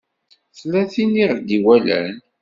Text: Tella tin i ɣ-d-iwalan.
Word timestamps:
Tella 0.57 0.81
tin 0.93 1.13
i 1.23 1.25
ɣ-d-iwalan. 1.31 2.15